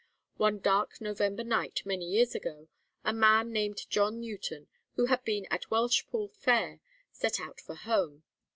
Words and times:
One 0.37 0.57
dark 0.57 0.99
November 0.99 1.43
night, 1.43 1.83
many 1.85 2.05
years 2.07 2.33
ago, 2.33 2.69
a 3.05 3.13
man 3.13 3.51
named 3.51 3.87
John 3.87 4.19
Newton, 4.19 4.67
who 4.95 5.05
had 5.05 5.23
been 5.23 5.45
at 5.51 5.69
Welshpool 5.69 6.29
fair, 6.31 6.79
set 7.11 7.39
out 7.39 7.61
for 7.61 7.75
home. 7.75 8.23